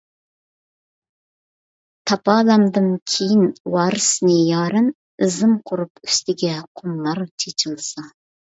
[2.11, 4.89] تاپالامدىم كېيىن ۋارىسنى يارەن،
[5.27, 8.11] ئىزىم قۇرۇپ، ئۈستىگە قۇملار چېچىلسا.